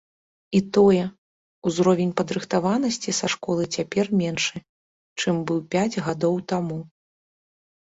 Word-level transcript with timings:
І 0.59 0.61
тое, 0.77 1.03
узровень 1.71 2.15
падрыхтаванасці 2.23 3.11
са 3.19 3.31
школы 3.37 3.63
цяпер 3.79 4.13
меншы, 4.25 4.67
чым 5.23 5.35
быў 5.49 5.59
пяць 5.75 5.99
гадоў 6.11 6.47
таму. 6.55 6.85